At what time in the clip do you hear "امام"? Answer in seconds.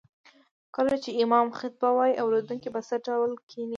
1.23-1.47